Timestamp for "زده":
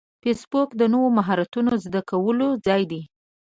1.85-2.01